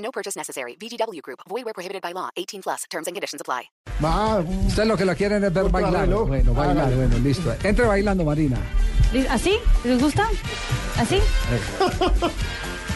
No 0.00 0.10
purchase 0.10 0.36
necessary. 0.36 0.76
VGW 0.80 1.20
Group. 1.22 1.40
Void 1.48 1.64
where 1.64 1.74
prohibited 1.74 2.02
by 2.02 2.12
law. 2.12 2.30
18 2.36 2.62
plus. 2.62 2.84
Terms 2.90 3.06
and 3.06 3.14
conditions 3.14 3.40
apply. 3.40 3.70
Va, 4.02 4.38
Ustedes 4.66 4.88
lo 4.88 4.96
que 4.96 5.04
lo 5.04 5.14
quieren 5.14 5.44
es 5.44 5.52
ver 5.52 5.68
bailar. 5.68 6.08
Bueno, 6.08 6.54
bailar, 6.54 6.94
bueno, 6.94 7.18
listo. 7.18 7.54
Entre 7.62 7.84
bailando, 7.84 8.24
Marina. 8.24 8.56
¿Así? 9.28 9.58
¿Les 9.84 10.00
gusta? 10.00 10.28
¿Así? 10.98 11.18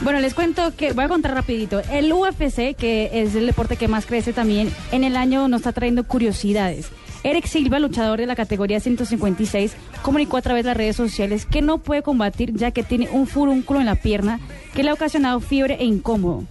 Bueno, 0.02 0.18
les 0.20 0.34
cuento 0.34 0.74
que 0.76 0.92
voy 0.92 1.04
a 1.04 1.08
contar 1.08 1.34
rapidito. 1.34 1.80
El 1.90 2.12
UFC, 2.12 2.74
que 2.76 3.10
es 3.12 3.34
el 3.34 3.46
deporte 3.46 3.76
que 3.76 3.88
más 3.88 4.06
crece 4.06 4.32
también, 4.32 4.74
en 4.92 5.04
el 5.04 5.16
año 5.16 5.46
nos 5.48 5.60
está 5.60 5.72
trayendo 5.72 6.04
curiosidades. 6.04 6.90
Eric 7.22 7.46
Silva, 7.46 7.78
luchador 7.78 8.18
de 8.18 8.26
la 8.26 8.36
categoría 8.36 8.80
156, 8.80 9.74
comunicó 10.02 10.36
a 10.36 10.42
través 10.42 10.64
de 10.64 10.70
las 10.70 10.76
redes 10.76 10.96
sociales 10.96 11.46
que 11.46 11.62
no 11.62 11.78
puede 11.78 12.02
combatir 12.02 12.52
ya 12.54 12.70
que 12.70 12.82
tiene 12.82 13.08
un 13.10 13.26
furúnculo 13.26 13.80
en 13.80 13.86
la 13.86 13.94
pierna 13.94 14.40
que 14.74 14.82
le 14.82 14.90
ha 14.90 14.94
ocasionado 14.94 15.40
fiebre 15.40 15.76
e 15.80 15.84
incómodo. 15.84 16.44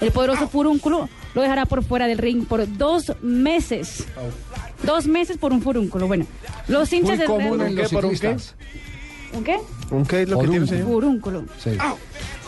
El 0.00 0.12
poderoso 0.12 0.48
furúnculo 0.48 1.08
lo 1.34 1.42
dejará 1.42 1.66
por 1.66 1.84
fuera 1.84 2.06
del 2.06 2.18
ring 2.18 2.44
por 2.46 2.66
dos 2.78 3.12
meses. 3.22 4.06
Dos 4.82 5.06
meses 5.06 5.36
por 5.36 5.52
un 5.52 5.60
furúnculo. 5.62 6.06
Bueno, 6.06 6.26
los 6.68 6.92
hinchas 6.92 7.10
Muy 7.10 7.18
del 7.18 7.26
común 7.26 7.58
Real- 7.58 7.70
en 7.70 7.76
los 7.76 7.88
¿Qué? 7.90 7.94
¿Por 7.94 8.04
un 8.06 8.10
qué? 8.12 8.16
ciclistas. 8.16 8.54
¿Un 9.32 9.44
qué? 9.44 9.58
¿Un 9.90 10.06
qué 10.06 10.22
es 10.22 10.28
lo 10.28 10.38
que 10.40 10.48
tiene, 10.48 10.66
señor? 10.66 10.86
Furúnculo. 10.88 11.44
Sí. 11.62 11.70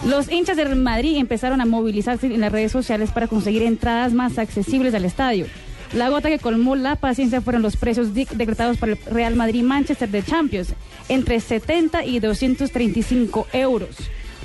Los 0.07 0.31
hinchas 0.31 0.57
del 0.57 0.75
Madrid 0.77 1.17
empezaron 1.19 1.61
a 1.61 1.67
movilizarse 1.67 2.27
en 2.27 2.41
las 2.41 2.51
redes 2.51 2.73
sociales 2.73 3.11
para 3.11 3.29
conseguir 3.29 3.63
entradas 3.63 4.13
más 4.13 4.39
accesibles 4.39 4.95
al 4.95 5.05
estadio. 5.05 5.47
La 5.93 6.09
gota 6.09 6.31
que 6.31 6.39
colmó 6.39 6.75
la 6.75 6.97
paciencia 6.97 7.43
fueron 7.43 7.61
los 7.61 7.77
precios 7.77 8.15
di- 8.15 8.27
decretados 8.35 8.79
para 8.79 8.93
el 8.93 8.99
Real 9.05 9.37
Madrid-Manchester 9.37 10.09
de 10.09 10.23
Champions, 10.25 10.73
entre 11.11 11.39
70 11.39 12.05
y 12.07 12.19
235 12.19 13.47
euros. 13.53 13.91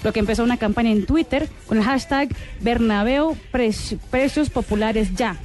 Lo 0.03 0.14
que 0.14 0.20
empezó 0.20 0.44
una 0.44 0.58
campaña 0.58 0.92
en 0.92 1.06
Twitter 1.06 1.48
con 1.67 1.78
el 1.80 1.84
hashtag 1.84 2.30
Bernabéu 2.62 3.36
Pre- 3.52 3.72
Precios 4.12 4.50
Populares 4.50 5.14
Ya, 5.16 5.36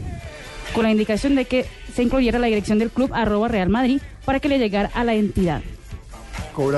con 0.75 0.85
la 0.85 0.91
indicación 0.91 1.35
de 1.35 1.45
que 1.47 1.67
se 1.95 2.03
incluyera 2.03 2.39
la 2.39 2.47
dirección 2.47 2.79
del 2.79 2.91
club 2.91 3.11
arroba 3.15 3.49
Real 3.49 3.69
Madrid 3.69 4.01
para 4.25 4.41
que 4.41 4.49
le 4.49 4.59
llegara 4.59 4.91
a 4.95 5.05
la 5.05 5.15
entidad. 5.15 5.63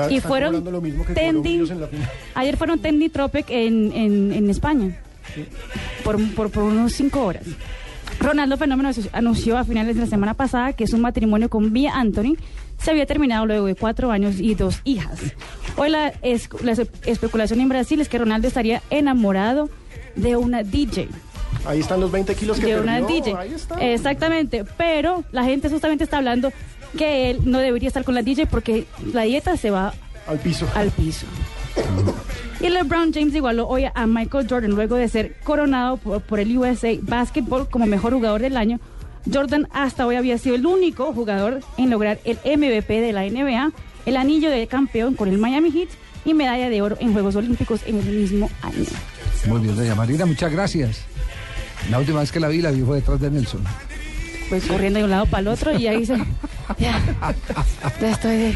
Y 0.09 0.19
fueron 0.21 0.63
lo 0.71 0.81
mismo 0.81 1.05
que 1.05 1.13
en 1.69 1.81
la. 1.81 1.89
Ayer 2.35 2.55
fueron 2.57 2.79
Trending 2.79 3.09
Tropic 3.11 3.45
en, 3.49 3.91
en, 3.91 4.31
en 4.31 4.49
España 4.49 4.95
por, 6.03 6.17
por, 6.33 6.49
por 6.49 6.63
unos 6.63 6.93
cinco 6.93 7.25
horas. 7.25 7.43
Ronaldo 8.19 8.57
Fenómeno 8.57 8.89
anunció 9.13 9.57
a 9.57 9.63
finales 9.63 9.95
de 9.95 10.01
la 10.01 10.07
semana 10.07 10.33
pasada 10.33 10.73
que 10.73 10.87
su 10.87 10.97
matrimonio 10.97 11.49
con 11.49 11.73
Vía 11.73 11.93
Anthony 11.95 12.37
se 12.81 12.91
había 12.91 13.05
terminado 13.05 13.45
luego 13.45 13.67
de 13.67 13.75
cuatro 13.75 14.11
años 14.11 14.39
y 14.39 14.55
dos 14.55 14.81
hijas. 14.83 15.19
Hoy 15.77 15.89
la, 15.89 16.09
es- 16.21 16.49
la 16.63 16.73
espe- 16.73 16.89
especulación 17.05 17.59
en 17.59 17.69
Brasil 17.69 17.99
es 18.01 18.09
que 18.09 18.17
Ronaldo 18.17 18.47
estaría 18.47 18.81
enamorado 18.89 19.69
de 20.15 20.35
una 20.35 20.63
DJ. 20.63 21.07
Ahí 21.65 21.79
están 21.79 21.99
los 21.99 22.11
20 22.11 22.35
kilos 22.35 22.59
que 22.59 22.67
De 22.75 22.79
una 22.81 22.99
perdió, 22.99 23.07
DJ. 23.15 23.35
Ahí 23.37 23.53
está. 23.53 23.75
Exactamente, 23.75 24.65
pero 24.77 25.23
la 25.31 25.43
gente 25.43 25.69
justamente 25.69 26.03
está 26.03 26.17
hablando 26.17 26.51
que 26.97 27.29
él 27.31 27.39
no 27.43 27.59
debería 27.59 27.87
estar 27.87 28.03
con 28.03 28.15
la 28.15 28.21
DJ 28.21 28.45
porque 28.47 28.85
la 29.13 29.23
dieta 29.23 29.57
se 29.57 29.71
va 29.71 29.93
Al 30.27 30.39
piso. 30.39 30.67
al 30.75 30.89
piso. 30.91 31.25
Y 32.65 32.69
LeBron 32.71 33.13
James 33.13 33.35
igualó 33.35 33.67
hoy 33.67 33.85
a 33.93 34.07
Michael 34.07 34.47
Jordan 34.49 34.71
luego 34.71 34.95
de 34.95 35.07
ser 35.07 35.35
coronado 35.43 35.97
por, 35.97 36.19
por 36.21 36.39
el 36.39 36.57
USA 36.57 36.97
Basketball 36.99 37.69
como 37.69 37.85
mejor 37.85 38.13
jugador 38.13 38.41
del 38.41 38.57
año. 38.57 38.79
Jordan 39.31 39.67
hasta 39.71 40.07
hoy 40.07 40.15
había 40.15 40.39
sido 40.39 40.55
el 40.55 40.65
único 40.65 41.13
jugador 41.13 41.59
en 41.77 41.91
lograr 41.91 42.19
el 42.25 42.39
MVP 42.43 43.01
de 43.01 43.13
la 43.13 43.21
NBA, 43.21 43.71
el 44.07 44.17
anillo 44.17 44.49
de 44.49 44.65
campeón 44.65 45.13
con 45.13 45.29
el 45.29 45.37
Miami 45.37 45.69
Heat 45.69 45.89
y 46.25 46.33
medalla 46.33 46.67
de 46.67 46.81
oro 46.81 46.97
en 46.99 47.13
Juegos 47.13 47.35
Olímpicos 47.35 47.81
en 47.85 47.99
el 47.99 48.05
mismo 48.05 48.49
año. 48.63 48.85
Muy 49.45 49.61
bien, 49.61 49.75
doña 49.75 49.93
Marina, 49.93 50.25
muchas 50.25 50.51
gracias. 50.51 51.01
La 51.91 51.99
última 51.99 52.21
vez 52.21 52.31
que 52.31 52.39
la 52.39 52.47
vi, 52.47 52.63
la 52.63 52.71
vi 52.71 52.81
fue 52.81 52.95
detrás 52.95 53.21
de 53.21 53.29
Nelson. 53.29 53.63
Pues 54.49 54.65
corriendo 54.65 54.97
de 54.97 55.05
un 55.05 55.11
lado 55.11 55.27
para 55.27 55.41
el 55.41 55.47
otro 55.49 55.77
y 55.77 55.85
ahí 55.85 56.03
se... 56.03 56.17
Ya, 56.79 56.99
ya 58.01 58.09
estoy 58.09 58.37
de... 58.37 58.55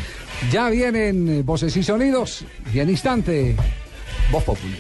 Ya 0.52 0.70
vienen 0.70 1.30
eh, 1.30 1.42
voces 1.44 1.78
y 1.78 1.84
sonidos 1.84 2.44
y 2.74 2.80
en 2.80 2.90
instante, 2.90 3.56
Voz 4.32 4.44
Populi. 4.44 4.78